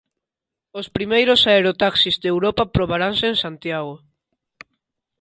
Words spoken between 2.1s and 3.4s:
de Europa probaranse en